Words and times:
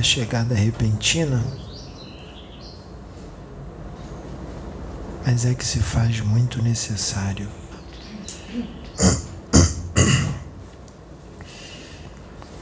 A 0.00 0.02
chegada 0.02 0.54
repentina, 0.54 1.44
mas 5.26 5.44
é 5.44 5.52
que 5.52 5.62
se 5.62 5.78
faz 5.78 6.22
muito 6.22 6.62
necessário. 6.62 7.46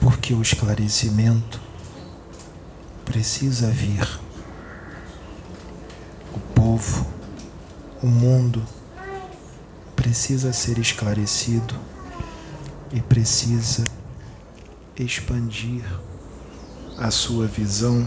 Porque 0.00 0.34
o 0.34 0.42
esclarecimento 0.42 1.60
precisa 3.04 3.70
vir. 3.70 4.18
O 6.34 6.40
povo, 6.56 7.06
o 8.02 8.08
mundo 8.08 8.66
precisa 9.94 10.52
ser 10.52 10.76
esclarecido 10.78 11.76
e 12.92 13.00
precisa 13.00 13.84
expandir 14.96 15.84
a 16.98 17.12
sua 17.12 17.46
visão 17.46 18.06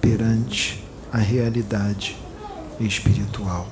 perante 0.00 0.84
a 1.10 1.16
realidade 1.16 2.16
espiritual. 2.78 3.66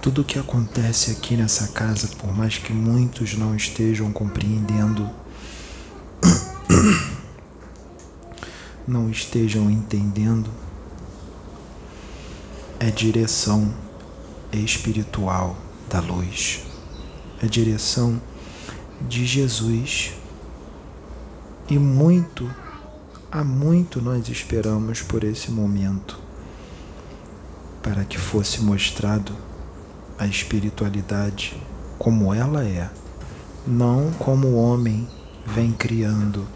Tudo 0.00 0.22
o 0.22 0.24
que 0.24 0.38
acontece 0.38 1.10
aqui 1.10 1.36
nessa 1.36 1.68
casa, 1.68 2.08
por 2.16 2.34
mais 2.34 2.56
que 2.56 2.72
muitos 2.72 3.34
não 3.34 3.54
estejam 3.54 4.10
compreendendo, 4.10 5.10
não 8.86 9.10
estejam 9.10 9.70
entendendo, 9.70 10.50
é 12.80 12.90
direção 12.90 13.74
espiritual 14.50 15.58
da 15.90 16.00
luz, 16.00 16.60
é 17.42 17.46
direção 17.46 18.18
de 19.06 19.26
Jesus 19.26 20.17
e 21.70 21.78
muito, 21.78 22.50
há 23.30 23.44
muito 23.44 24.00
nós 24.00 24.28
esperamos 24.28 25.02
por 25.02 25.22
esse 25.22 25.50
momento, 25.50 26.18
para 27.82 28.04
que 28.04 28.16
fosse 28.16 28.62
mostrado 28.62 29.32
a 30.18 30.26
espiritualidade 30.26 31.60
como 31.98 32.32
ela 32.32 32.64
é, 32.64 32.90
não 33.66 34.10
como 34.12 34.48
o 34.48 34.56
homem 34.56 35.06
vem 35.44 35.72
criando. 35.72 36.46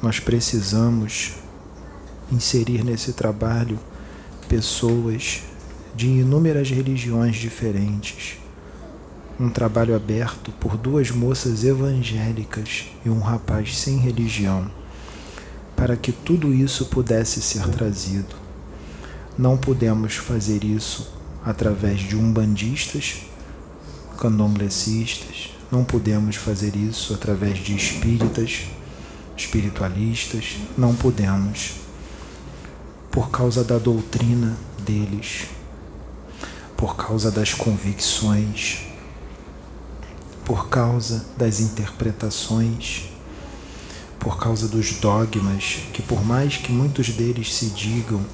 Nós 0.00 0.20
precisamos 0.20 1.34
inserir 2.30 2.84
nesse 2.84 3.12
trabalho 3.12 3.78
pessoas 4.48 5.42
de 5.94 6.06
inúmeras 6.06 6.70
religiões 6.70 7.36
diferentes 7.36 8.41
um 9.42 9.50
trabalho 9.50 9.96
aberto 9.96 10.52
por 10.52 10.76
duas 10.76 11.10
moças 11.10 11.64
evangélicas 11.64 12.84
e 13.04 13.10
um 13.10 13.18
rapaz 13.18 13.76
sem 13.76 13.98
religião, 13.98 14.70
para 15.74 15.96
que 15.96 16.12
tudo 16.12 16.54
isso 16.54 16.86
pudesse 16.86 17.42
ser 17.42 17.66
trazido. 17.66 18.36
Não 19.36 19.56
podemos 19.56 20.14
fazer 20.14 20.62
isso 20.62 21.12
através 21.44 22.02
de 22.02 22.14
umbandistas, 22.14 23.22
candomblecistas, 24.16 25.50
não 25.72 25.82
podemos 25.82 26.36
fazer 26.36 26.76
isso 26.76 27.12
através 27.12 27.58
de 27.58 27.74
espíritas, 27.74 28.68
espiritualistas, 29.36 30.56
não 30.78 30.94
podemos, 30.94 31.80
por 33.10 33.28
causa 33.28 33.64
da 33.64 33.76
doutrina 33.76 34.56
deles, 34.86 35.48
por 36.76 36.94
causa 36.94 37.28
das 37.28 37.52
convicções 37.52 38.91
por 40.44 40.68
causa 40.68 41.24
das 41.36 41.60
interpretações, 41.60 43.10
por 44.18 44.38
causa 44.38 44.68
dos 44.68 44.92
dogmas, 44.92 45.80
que 45.92 46.02
por 46.02 46.24
mais 46.24 46.56
que 46.56 46.72
muitos 46.72 47.08
deles 47.10 47.54
se 47.54 47.66
digam 47.66 48.24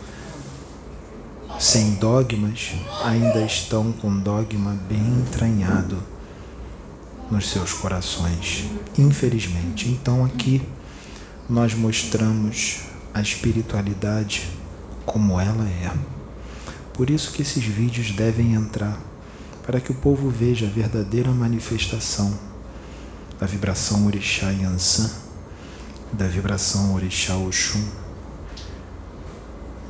sem 1.59 1.95
dogmas, 1.95 2.73
ainda 3.05 3.41
estão 3.41 3.93
com 3.93 4.17
dogma 4.19 4.79
bem 4.89 5.01
entranhado 5.21 5.99
nos 7.31 7.51
seus 7.51 7.73
corações, 7.73 8.65
infelizmente. 8.97 9.89
Então 9.89 10.25
aqui 10.25 10.63
nós 11.49 11.75
mostramos 11.75 12.81
a 13.13 13.21
espiritualidade 13.21 14.49
como 15.05 15.41
ela 15.41 15.65
é. 15.65 15.91
Por 16.93 17.11
isso 17.11 17.33
que 17.33 17.43
esses 17.43 17.65
vídeos 17.65 18.11
devem 18.13 18.55
entrar 18.55 18.99
para 19.69 19.81
que 19.83 19.93
o 19.93 19.95
povo 19.95 20.31
veja 20.31 20.65
a 20.65 20.71
verdadeira 20.71 21.31
manifestação 21.31 22.33
da 23.39 23.47
vibração 23.47 24.07
Orixá 24.07 24.49
Yansan, 24.49 25.11
da 26.11 26.27
vibração 26.27 26.95
Orixá 26.95 27.37
Oxum. 27.37 27.87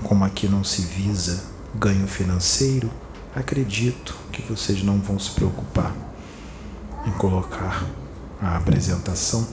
Como 0.03 0.25
aqui 0.25 0.49
não 0.49 0.65
se 0.65 0.83
visa 0.83 1.45
ganho 1.77 2.09
financeiro, 2.09 2.91
acredito 3.33 4.19
que 4.33 4.43
vocês 4.43 4.83
não 4.83 4.99
vão 4.99 5.17
se 5.17 5.31
preocupar 5.31 5.95
em 7.07 7.13
colocar 7.13 7.87
a 8.43 8.57
apresentação 8.57 9.47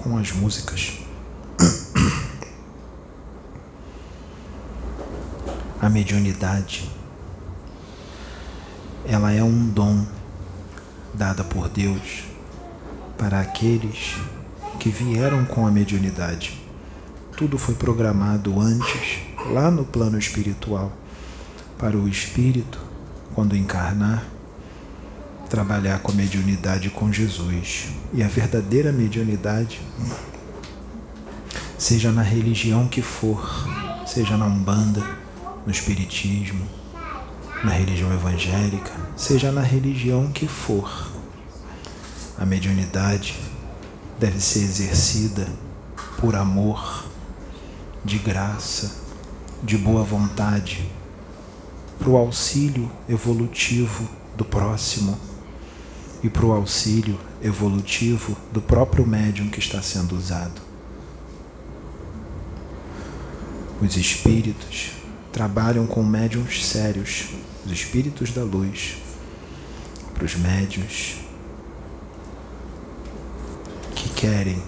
com 0.00 0.16
as 0.16 0.30
músicas. 0.30 1.00
A 5.80 5.90
mediunidade 5.90 6.88
ela 9.12 9.30
é 9.30 9.44
um 9.44 9.68
dom 9.68 10.06
dada 11.12 11.44
por 11.44 11.68
Deus 11.68 12.24
para 13.18 13.40
aqueles 13.40 14.16
que 14.80 14.88
vieram 14.88 15.44
com 15.44 15.66
a 15.66 15.70
mediunidade. 15.70 16.58
Tudo 17.36 17.58
foi 17.58 17.74
programado 17.74 18.58
antes, 18.58 19.18
lá 19.52 19.70
no 19.70 19.84
plano 19.84 20.18
espiritual, 20.18 20.90
para 21.76 21.94
o 21.94 22.08
espírito, 22.08 22.78
quando 23.34 23.54
encarnar, 23.54 24.24
trabalhar 25.50 25.98
com 25.98 26.10
a 26.12 26.14
mediunidade 26.14 26.88
com 26.88 27.12
Jesus. 27.12 27.88
E 28.14 28.22
a 28.22 28.28
verdadeira 28.28 28.92
mediunidade, 28.92 29.82
seja 31.76 32.10
na 32.10 32.22
religião 32.22 32.88
que 32.88 33.02
for, 33.02 33.68
seja 34.06 34.38
na 34.38 34.46
Umbanda, 34.46 35.04
no 35.66 35.70
Espiritismo, 35.70 36.66
na 37.62 37.70
religião 37.70 38.12
evangélica, 38.12 38.90
seja 39.16 39.52
na 39.52 39.62
religião 39.62 40.30
que 40.32 40.48
for. 40.48 41.10
A 42.36 42.44
mediunidade 42.44 43.38
deve 44.18 44.40
ser 44.40 44.60
exercida 44.60 45.46
por 46.18 46.34
amor, 46.34 47.06
de 48.04 48.18
graça, 48.18 48.96
de 49.62 49.78
boa 49.78 50.02
vontade, 50.02 50.90
para 51.98 52.10
o 52.10 52.16
auxílio 52.16 52.90
evolutivo 53.08 54.08
do 54.36 54.44
próximo 54.44 55.16
e 56.22 56.28
para 56.28 56.44
o 56.44 56.52
auxílio 56.52 57.18
evolutivo 57.40 58.36
do 58.52 58.60
próprio 58.60 59.06
médium 59.06 59.48
que 59.48 59.60
está 59.60 59.80
sendo 59.80 60.16
usado. 60.16 60.60
Os 63.80 63.96
espíritos 63.96 64.92
trabalham 65.32 65.86
com 65.86 66.02
médiums 66.02 66.66
sérios 66.66 67.30
os 67.64 67.72
espíritos 67.72 68.32
da 68.32 68.42
luz, 68.42 68.96
para 70.14 70.24
os 70.24 70.34
médios 70.34 71.16
que 73.94 74.08
querem 74.10 74.62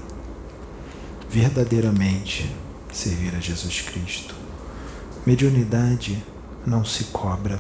verdadeiramente 1.29 2.55
servir 2.93 3.35
a 3.35 3.41
Jesus 3.41 3.81
Cristo. 3.81 4.35
Mediunidade 5.27 6.23
não 6.67 6.85
se 6.85 7.05
cobra. 7.05 7.59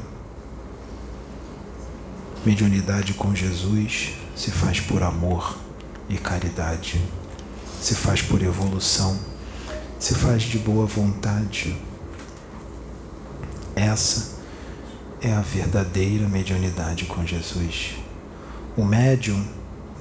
Mediunidade 2.44 3.14
com 3.14 3.34
Jesus 3.34 4.12
se 4.36 4.50
faz 4.50 4.80
por 4.80 5.02
amor 5.02 5.58
e 6.08 6.16
caridade, 6.16 7.00
se 7.80 7.94
faz 7.94 8.22
por 8.22 8.42
evolução, 8.42 9.18
se 9.98 10.14
faz 10.14 10.42
de 10.42 10.58
boa 10.58 10.86
vontade. 10.86 11.76
Essa 13.74 14.33
é 15.24 15.32
a 15.32 15.40
verdadeira 15.40 16.28
mediunidade 16.28 17.06
com 17.06 17.24
Jesus. 17.24 17.94
O 18.76 18.84
médium 18.84 19.42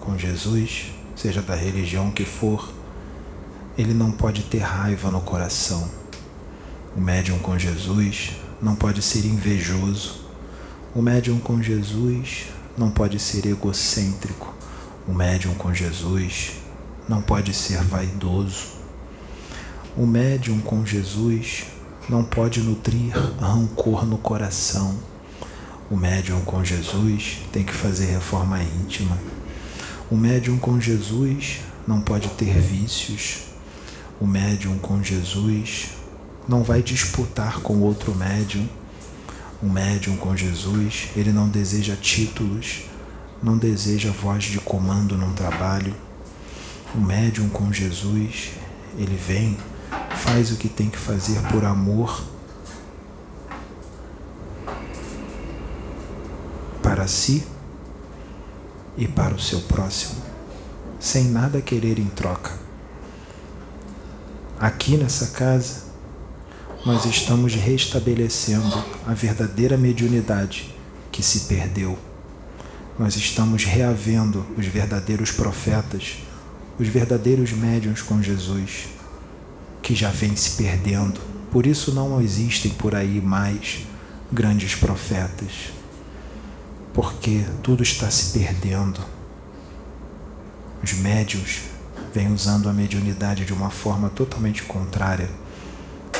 com 0.01 0.17
Jesus, 0.17 0.91
seja 1.15 1.41
da 1.41 1.55
religião 1.55 2.11
que 2.11 2.25
for, 2.25 2.69
ele 3.77 3.93
não 3.93 4.11
pode 4.11 4.43
ter 4.43 4.57
raiva 4.57 5.09
no 5.09 5.21
coração. 5.21 5.89
O 6.93 6.99
médium 6.99 7.39
com 7.39 7.57
Jesus 7.57 8.31
não 8.61 8.75
pode 8.75 9.01
ser 9.01 9.25
invejoso. 9.25 10.25
O 10.93 11.01
médium 11.01 11.39
com 11.39 11.63
Jesus 11.63 12.47
não 12.77 12.91
pode 12.91 13.17
ser 13.17 13.45
egocêntrico. 13.45 14.53
O 15.07 15.13
médium 15.13 15.53
com 15.53 15.73
Jesus 15.73 16.51
não 17.07 17.21
pode 17.21 17.53
ser 17.53 17.81
vaidoso. 17.81 18.73
O 19.95 20.05
médium 20.05 20.59
com 20.59 20.85
Jesus 20.85 21.67
não 22.09 22.25
pode 22.25 22.59
nutrir 22.59 23.13
rancor 23.39 24.05
no 24.05 24.17
coração. 24.17 25.12
O 25.93 25.95
médium 25.95 26.41
com 26.41 26.65
Jesus 26.65 27.41
tem 27.51 27.63
que 27.63 27.71
fazer 27.71 28.07
reforma 28.07 28.59
íntima. 28.63 29.15
O 30.09 30.17
médium 30.17 30.57
com 30.57 30.81
Jesus 30.81 31.59
não 31.87 32.01
pode 32.01 32.29
ter 32.29 32.59
vícios. 32.59 33.43
O 34.19 34.25
médium 34.25 34.79
com 34.79 35.03
Jesus 35.03 35.89
não 36.49 36.63
vai 36.63 36.81
disputar 36.81 37.59
com 37.59 37.77
outro 37.81 38.15
médium. 38.15 38.67
O 39.61 39.69
médium 39.69 40.17
com 40.17 40.35
Jesus, 40.35 41.09
ele 41.15 41.31
não 41.31 41.47
deseja 41.47 41.95
títulos, 41.95 42.85
não 43.43 43.55
deseja 43.55 44.09
voz 44.09 44.45
de 44.45 44.59
comando 44.59 45.15
num 45.15 45.33
trabalho. 45.33 45.93
O 46.95 46.99
médium 46.99 47.49
com 47.49 47.71
Jesus, 47.71 48.53
ele 48.97 49.15
vem, 49.15 49.55
faz 50.15 50.51
o 50.51 50.55
que 50.55 50.69
tem 50.69 50.89
que 50.89 50.97
fazer 50.97 51.39
por 51.51 51.63
amor 51.63 52.23
para 57.03 57.07
si 57.09 57.43
e 58.97 59.05
para 59.09 59.35
o 59.35 59.39
seu 59.39 59.59
próximo, 59.61 60.21
sem 61.01 61.25
nada 61.25 61.59
querer 61.59 61.99
em 61.99 62.05
troca. 62.05 62.51
Aqui 64.57 64.95
nessa 64.95 65.27
casa, 65.27 65.83
nós 66.85 67.03
estamos 67.03 67.55
restabelecendo 67.55 68.81
a 69.05 69.13
verdadeira 69.13 69.77
mediunidade 69.77 70.73
que 71.11 71.21
se 71.21 71.41
perdeu. 71.41 71.99
Nós 72.97 73.17
estamos 73.17 73.65
reavendo 73.65 74.45
os 74.57 74.65
verdadeiros 74.65 75.29
profetas, 75.29 76.19
os 76.79 76.87
verdadeiros 76.87 77.51
médiuns 77.51 78.01
com 78.01 78.21
Jesus, 78.21 78.85
que 79.81 79.93
já 79.93 80.09
vem 80.09 80.37
se 80.37 80.51
perdendo. 80.51 81.19
Por 81.51 81.67
isso 81.67 81.93
não 81.93 82.21
existem 82.21 82.71
por 82.71 82.95
aí 82.95 83.19
mais 83.19 83.79
grandes 84.31 84.75
profetas 84.75 85.82
porque 86.93 87.43
tudo 87.63 87.81
está 87.81 88.09
se 88.09 88.37
perdendo. 88.37 89.01
Os 90.83 90.93
médios 90.93 91.61
vêm 92.13 92.31
usando 92.31 92.69
a 92.69 92.73
mediunidade 92.73 93.45
de 93.45 93.53
uma 93.53 93.71
forma 93.71 94.09
totalmente 94.09 94.63
contrária 94.63 95.29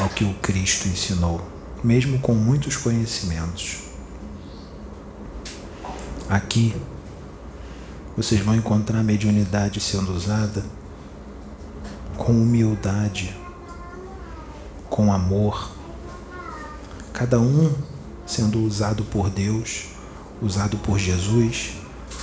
ao 0.02 0.10
que 0.10 0.24
o 0.24 0.34
Cristo 0.36 0.88
ensinou, 0.88 1.40
mesmo 1.84 2.18
com 2.20 2.34
muitos 2.34 2.76
conhecimentos. 2.76 3.84
Aqui, 6.28 6.76
vocês 8.18 8.42
vão 8.42 8.56
encontrar 8.56 9.00
a 9.00 9.04
mediunidade 9.04 9.80
sendo 9.80 10.14
usada 10.14 10.64
com 12.18 12.32
humildade, 12.32 13.36
com 14.90 15.12
amor, 15.12 15.72
cada 17.12 17.40
um 17.40 17.72
sendo 18.26 18.64
usado 18.64 19.04
por 19.04 19.30
Deus 19.30 19.93
usado 20.42 20.78
por 20.78 21.00
Jesus 21.00 21.74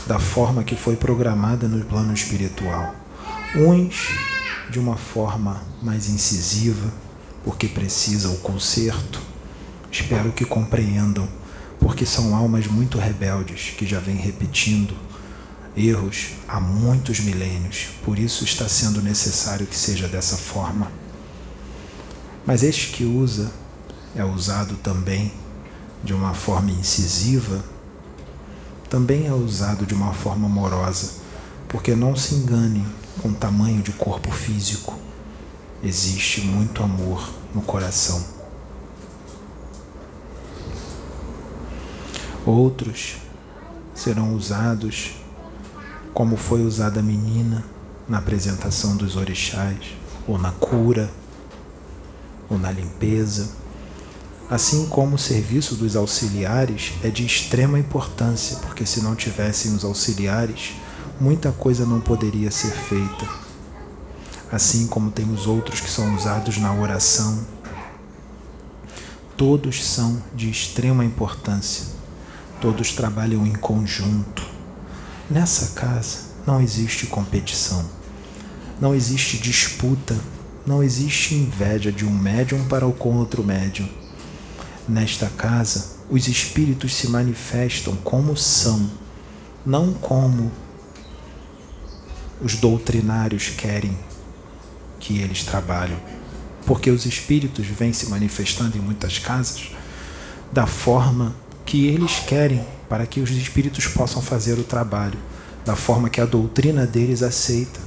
da 0.06 0.18
forma 0.18 0.64
que 0.64 0.76
foi 0.76 0.96
programada 0.96 1.68
no 1.68 1.84
plano 1.84 2.12
espiritual. 2.12 2.94
Uns 3.54 4.08
de 4.70 4.78
uma 4.78 4.96
forma 4.96 5.62
mais 5.82 6.08
incisiva, 6.08 6.92
porque 7.44 7.66
precisa 7.66 8.28
o 8.28 8.38
conserto. 8.38 9.20
Espero 9.90 10.32
que 10.32 10.44
compreendam, 10.44 11.28
porque 11.80 12.06
são 12.06 12.34
almas 12.34 12.66
muito 12.66 12.98
rebeldes 12.98 13.74
que 13.76 13.86
já 13.86 13.98
vêm 13.98 14.16
repetindo 14.16 14.94
erros 15.76 16.32
há 16.46 16.60
muitos 16.60 17.20
milênios. 17.20 17.88
Por 18.04 18.18
isso 18.18 18.44
está 18.44 18.68
sendo 18.68 19.02
necessário 19.02 19.66
que 19.66 19.76
seja 19.76 20.06
dessa 20.06 20.36
forma. 20.36 20.90
Mas 22.46 22.62
este 22.62 22.88
que 22.88 23.04
usa 23.04 23.50
é 24.14 24.24
usado 24.24 24.76
também 24.76 25.32
de 26.02 26.12
uma 26.12 26.34
forma 26.34 26.70
incisiva 26.70 27.62
também 28.90 29.28
é 29.28 29.32
usado 29.32 29.86
de 29.86 29.94
uma 29.94 30.12
forma 30.12 30.46
amorosa, 30.46 31.20
porque 31.68 31.94
não 31.94 32.16
se 32.16 32.34
engane 32.34 32.84
com 33.22 33.28
o 33.28 33.34
tamanho 33.34 33.80
de 33.80 33.92
corpo 33.92 34.32
físico. 34.32 34.98
Existe 35.82 36.40
muito 36.40 36.82
amor 36.82 37.30
no 37.54 37.62
coração. 37.62 38.22
Outros 42.44 43.18
serão 43.94 44.34
usados 44.34 45.12
como 46.12 46.36
foi 46.36 46.62
usada 46.62 46.98
a 46.98 47.02
menina 47.02 47.64
na 48.08 48.18
apresentação 48.18 48.96
dos 48.96 49.14
orixás, 49.14 49.94
ou 50.26 50.36
na 50.36 50.50
cura, 50.50 51.08
ou 52.48 52.58
na 52.58 52.72
limpeza 52.72 53.60
assim 54.50 54.88
como 54.88 55.14
o 55.14 55.18
serviço 55.18 55.76
dos 55.76 55.94
auxiliares 55.94 56.94
é 57.04 57.08
de 57.08 57.24
extrema 57.24 57.78
importância, 57.78 58.56
porque 58.56 58.84
se 58.84 59.00
não 59.00 59.14
tivessem 59.14 59.72
os 59.72 59.84
auxiliares, 59.84 60.72
muita 61.20 61.52
coisa 61.52 61.86
não 61.86 62.00
poderia 62.00 62.50
ser 62.50 62.72
feita. 62.72 63.28
Assim 64.50 64.88
como 64.88 65.12
tem 65.12 65.32
os 65.32 65.46
outros 65.46 65.78
que 65.78 65.88
são 65.88 66.16
usados 66.16 66.58
na 66.58 66.74
oração, 66.74 67.46
todos 69.36 69.86
são 69.86 70.20
de 70.34 70.50
extrema 70.50 71.04
importância. 71.04 71.86
Todos 72.60 72.92
trabalham 72.92 73.46
em 73.46 73.52
conjunto. 73.52 74.44
Nessa 75.30 75.76
casa 75.80 76.30
não 76.44 76.60
existe 76.60 77.06
competição, 77.06 77.88
não 78.80 78.96
existe 78.96 79.38
disputa, 79.38 80.16
não 80.66 80.82
existe 80.82 81.36
inveja 81.36 81.92
de 81.92 82.04
um 82.04 82.10
médium 82.10 82.64
para 82.64 82.84
o 82.84 82.94
outro 83.16 83.44
médium 83.44 83.99
Nesta 84.90 85.28
casa, 85.28 85.98
os 86.10 86.26
espíritos 86.26 86.92
se 86.96 87.06
manifestam 87.06 87.94
como 87.94 88.36
são, 88.36 88.90
não 89.64 89.92
como 89.92 90.50
os 92.42 92.56
doutrinários 92.56 93.50
querem 93.50 93.96
que 94.98 95.20
eles 95.20 95.44
trabalhem. 95.44 95.96
Porque 96.66 96.90
os 96.90 97.06
espíritos 97.06 97.68
vêm 97.68 97.92
se 97.92 98.08
manifestando 98.08 98.76
em 98.76 98.80
muitas 98.80 99.16
casas 99.16 99.70
da 100.50 100.66
forma 100.66 101.36
que 101.64 101.86
eles 101.86 102.18
querem, 102.26 102.66
para 102.88 103.06
que 103.06 103.20
os 103.20 103.30
espíritos 103.30 103.86
possam 103.86 104.20
fazer 104.20 104.58
o 104.58 104.64
trabalho, 104.64 105.20
da 105.64 105.76
forma 105.76 106.10
que 106.10 106.20
a 106.20 106.26
doutrina 106.26 106.84
deles 106.84 107.22
aceita. 107.22 107.78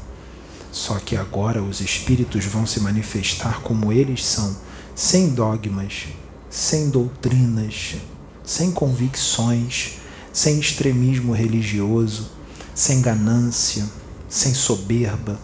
Só 0.72 0.95
que 1.00 1.17
agora 1.17 1.62
os 1.62 1.81
espíritos 1.81 2.45
vão 2.45 2.65
se 2.65 2.79
manifestar 2.79 3.60
como 3.60 3.91
eles 3.91 4.24
são, 4.24 4.55
sem 4.95 5.31
dogmas, 5.31 6.05
sem 6.53 6.91
doutrinas, 6.91 7.95
sem 8.43 8.72
convicções, 8.72 9.93
sem 10.31 10.60
extremismo 10.60 11.33
religioso, 11.33 12.29
sem 12.75 13.01
ganância, 13.01 13.83
sem 14.29 14.53
soberba, 14.53 15.39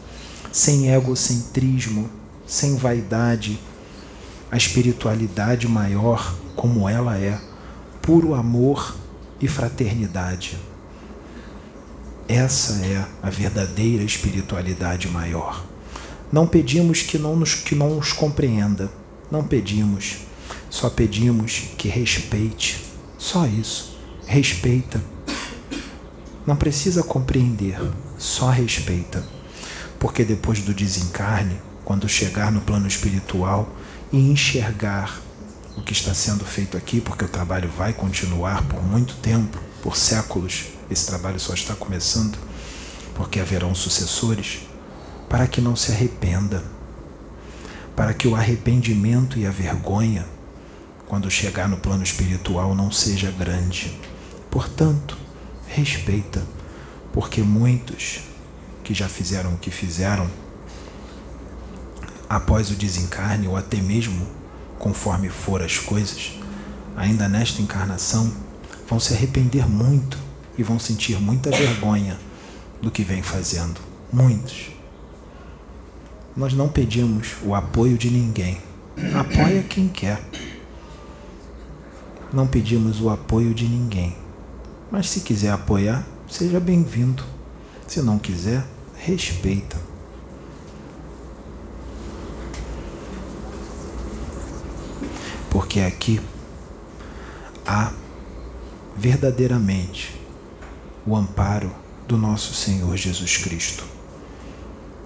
sem 0.52 0.94
egocentrismo, 0.94 2.08
sem 2.46 2.76
vaidade. 2.76 3.60
A 4.52 4.56
espiritualidade 4.56 5.68
maior, 5.68 6.36
como 6.56 6.88
ela 6.88 7.18
é, 7.18 7.42
puro 8.04 8.36
amor 8.36 8.96
e 9.42 9.48
fraternidade. 9.48 10.60
Essa 12.28 12.86
é 12.86 13.04
a 13.24 13.32
verdadeira 13.32 14.04
espiritualidade 14.04 15.08
maior. 15.08 15.66
Não 16.32 16.46
pedimos 16.46 17.02
que 17.02 17.18
não 17.18 17.36
nos, 17.36 17.56
que 17.56 17.74
não 17.74 17.96
nos 17.96 18.14
compreenda, 18.14 18.92
não 19.32 19.44
pedimos 19.44 20.29
só 20.70 20.90
pedimos 20.90 21.70
que 21.78 21.88
respeite. 21.88 22.86
Só 23.18 23.46
isso. 23.48 23.98
Respeita. 24.26 25.02
Não 26.46 26.56
precisa 26.56 27.04
compreender, 27.04 27.80
só 28.18 28.50
respeita. 28.50 29.24
Porque 30.00 30.24
depois 30.24 30.62
do 30.62 30.74
desencarne, 30.74 31.60
quando 31.84 32.08
chegar 32.08 32.52
no 32.52 32.62
plano 32.62 32.88
espiritual 32.88 33.76
e 34.12 34.18
enxergar 34.18 35.20
o 35.76 35.82
que 35.82 35.94
está 35.94 36.14
sendo 36.14 36.46
feito 36.46 36.78
aqui, 36.78 37.02
porque 37.02 37.26
o 37.26 37.30
trabalho 37.30 37.70
vai 37.70 37.94
continuar 37.94 38.64
por 38.64 38.84
muito 38.84 39.16
tempo, 39.16 39.60
por 39.82 39.96
séculos, 39.98 40.68
esse 40.90 41.08
trabalho 41.08 41.40
só 41.40 41.54
está 41.54 41.76
começando, 41.76 42.38
porque 43.16 43.40
haverão 43.40 43.74
sucessores, 43.74 44.62
para 45.28 45.48
que 45.48 45.62
não 45.62 45.76
se 45.76 45.92
arrependa, 45.92 46.64
para 47.96 48.14
que 48.14 48.28
o 48.28 48.36
arrependimento 48.36 49.38
e 49.38 49.46
a 49.46 49.52
vergonha 49.52 50.26
quando 51.10 51.30
chegar 51.30 51.68
no 51.68 51.78
plano 51.78 52.04
espiritual, 52.04 52.76
não 52.76 52.92
seja 52.92 53.32
grande. 53.32 54.00
Portanto, 54.52 55.18
respeita, 55.68 56.44
porque 57.12 57.42
muitos 57.42 58.20
que 58.84 58.94
já 58.94 59.10
fizeram 59.10 59.56
o 59.56 59.58
que 59.58 59.72
fizeram, 59.72 60.30
após 62.30 62.70
o 62.70 62.76
desencarne, 62.76 63.48
ou 63.48 63.58
até 63.58 63.78
mesmo 63.78 64.28
conforme 64.78 65.30
for 65.30 65.64
as 65.64 65.80
coisas, 65.80 66.34
ainda 66.96 67.28
nesta 67.28 67.60
encarnação, 67.60 68.32
vão 68.88 69.00
se 69.00 69.16
arrepender 69.16 69.68
muito 69.68 70.16
e 70.60 70.62
vão 70.64 70.78
sentir 70.78 71.20
muita 71.20 71.50
vergonha 71.50 72.20
do 72.84 72.92
que 72.92 73.04
vem 73.04 73.24
fazendo. 73.24 73.82
Muitos. 74.14 74.70
Nós 76.38 76.54
não 76.54 76.70
pedimos 76.70 77.30
o 77.44 77.56
apoio 77.56 77.98
de 77.98 78.12
ninguém. 78.12 78.60
Apoia 79.16 79.64
quem 79.64 79.88
quer. 79.88 80.22
Não 82.32 82.46
pedimos 82.46 83.02
o 83.02 83.10
apoio 83.10 83.56
de 83.56 83.68
ninguém. 83.68 84.16
Mas 84.92 85.10
se 85.10 85.22
quiser 85.22 85.52
apoiar, 85.52 86.06
seja 86.30 86.60
bem-vindo. 86.60 87.24
Se 87.88 88.04
não 88.04 88.20
quiser, 88.20 88.64
respeita. 88.96 89.78
Porque 95.50 95.80
aqui 95.80 96.22
há 97.66 97.92
verdadeiramente 98.96 100.22
o 101.08 101.16
amparo 101.16 101.72
do 102.08 102.16
nosso 102.16 102.54
Senhor 102.54 102.96
Jesus 102.96 103.38
Cristo. 103.38 103.84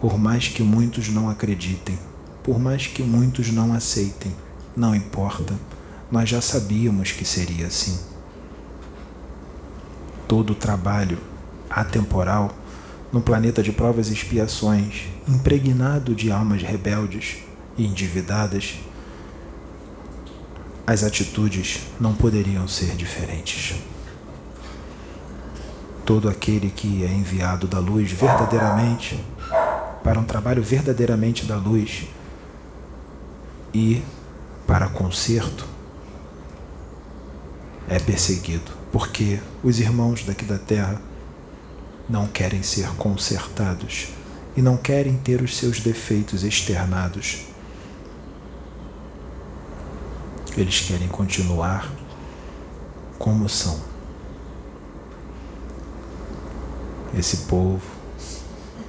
Por 0.02 0.18
mais 0.18 0.50
que 0.50 0.62
muitos 0.62 1.08
não 1.08 1.30
acreditem, 1.30 1.98
por 2.44 2.60
mais 2.60 2.86
que 2.86 3.02
muitos 3.02 3.50
não 3.50 3.74
aceitem, 3.74 4.36
não 4.76 4.94
importa 4.94 5.58
nós 6.14 6.30
já 6.30 6.40
sabíamos 6.40 7.12
que 7.12 7.26
seria 7.26 7.66
assim. 7.66 8.00
Todo 10.28 10.52
o 10.52 10.56
trabalho 10.56 11.18
atemporal 11.68 12.52
no 13.12 13.20
planeta 13.20 13.64
de 13.64 13.72
provas 13.72 14.10
e 14.10 14.14
expiações, 14.14 15.08
impregnado 15.28 16.14
de 16.14 16.32
almas 16.32 16.62
rebeldes 16.62 17.38
e 17.76 17.88
endividadas, 17.88 18.76
as 20.86 21.04
atitudes 21.04 21.80
não 22.00 22.14
poderiam 22.14 22.68
ser 22.68 22.96
diferentes. 22.96 23.74
Todo 26.06 26.30
aquele 26.30 26.70
que 26.70 27.04
é 27.04 27.12
enviado 27.12 27.66
da 27.66 27.80
luz 27.80 28.12
verdadeiramente, 28.12 29.20
para 30.04 30.20
um 30.20 30.26
trabalho 30.26 30.62
verdadeiramente 30.62 31.44
da 31.48 31.56
luz 31.56 32.04
e 33.74 34.04
para 34.68 34.88
conserto, 34.90 35.73
é 37.88 38.00
perseguido, 38.00 38.72
porque 38.92 39.40
os 39.64 39.80
irmãos 39.80 40.24
daqui 40.24 40.46
da 40.46 40.58
terra 40.58 41.02
não 42.10 42.28
querem 42.28 42.64
ser 42.64 42.88
consertados 42.96 44.10
e 44.56 44.62
não 44.62 44.78
querem 44.78 45.18
ter 45.18 45.42
os 45.42 45.58
seus 45.58 45.80
defeitos 45.80 46.44
externados. 46.44 47.46
Eles 50.56 50.82
querem 50.82 51.08
continuar 51.08 51.92
como 53.18 53.50
são. 53.50 53.80
Esse 57.18 57.38
povo 57.46 57.82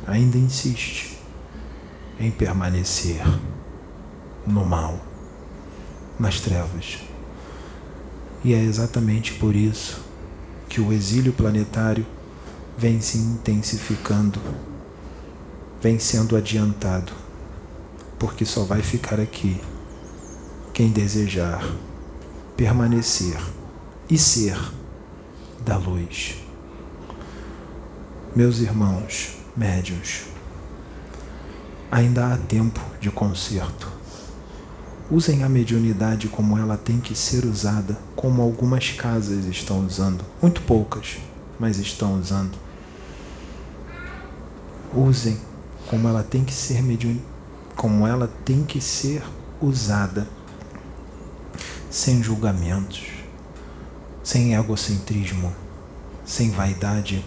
ainda 0.06 0.36
insiste 0.36 1.18
em 2.18 2.30
permanecer 2.30 3.22
no 4.46 4.64
mal, 4.64 4.98
nas 6.18 6.40
trevas. 6.40 6.98
E 8.44 8.52
é 8.52 8.62
exatamente 8.62 9.32
por 9.34 9.56
isso 9.56 10.04
que 10.68 10.80
o 10.80 10.92
exílio 10.92 11.32
planetário 11.32 12.06
vem 12.76 13.00
se 13.00 13.16
intensificando, 13.16 14.38
vem 15.80 15.98
sendo 15.98 16.36
adiantado, 16.36 17.12
porque 18.18 18.44
só 18.44 18.64
vai 18.64 18.82
ficar 18.82 19.18
aqui 19.18 19.60
quem 20.74 20.90
desejar 20.90 21.64
permanecer 22.56 23.36
e 24.08 24.16
ser 24.16 24.56
da 25.64 25.76
luz. 25.76 26.36
Meus 28.34 28.58
irmãos 28.58 29.36
médios, 29.56 30.24
ainda 31.90 32.32
há 32.32 32.36
tempo 32.36 32.80
de 33.00 33.10
conserto. 33.10 34.03
Usem 35.10 35.44
a 35.44 35.48
mediunidade 35.50 36.28
como 36.28 36.56
ela 36.56 36.78
tem 36.78 36.98
que 36.98 37.14
ser 37.14 37.44
usada, 37.44 37.98
como 38.16 38.40
algumas 38.40 38.90
casas 38.90 39.44
estão 39.44 39.84
usando, 39.84 40.24
muito 40.40 40.62
poucas, 40.62 41.18
mas 41.60 41.78
estão 41.78 42.18
usando. 42.18 42.56
Usem 44.94 45.38
como 45.88 46.08
ela 46.08 46.22
tem 46.22 46.42
que 46.42 46.54
ser 46.54 46.82
mediun... 46.82 47.18
como 47.76 48.06
ela 48.06 48.30
tem 48.46 48.64
que 48.64 48.80
ser 48.80 49.22
usada, 49.60 50.26
sem 51.90 52.22
julgamentos, 52.22 53.04
sem 54.22 54.54
egocentrismo, 54.54 55.52
sem 56.24 56.50
vaidade, 56.50 57.22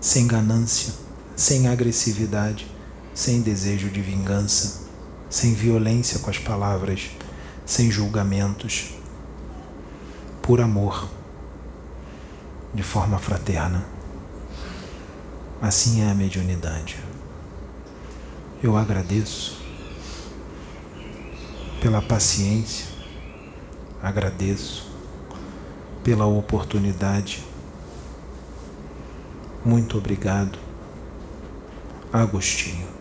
sem 0.00 0.26
ganância, 0.26 0.92
sem 1.36 1.68
agressividade, 1.68 2.66
sem 3.14 3.40
desejo 3.40 3.88
de 3.90 4.00
vingança, 4.00 4.85
sem 5.28 5.54
violência 5.54 6.20
com 6.20 6.30
as 6.30 6.38
palavras, 6.38 7.10
sem 7.64 7.90
julgamentos, 7.90 8.94
por 10.42 10.60
amor, 10.60 11.08
de 12.72 12.82
forma 12.82 13.18
fraterna. 13.18 13.84
Assim 15.60 16.02
é 16.02 16.10
a 16.10 16.14
mediunidade. 16.14 16.96
Eu 18.62 18.76
agradeço 18.76 19.62
pela 21.80 22.00
paciência, 22.00 22.86
agradeço 24.02 24.90
pela 26.04 26.26
oportunidade. 26.26 27.44
Muito 29.64 29.98
obrigado, 29.98 30.58
Agostinho. 32.12 32.95